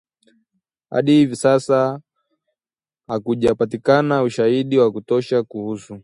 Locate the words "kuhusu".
5.43-5.99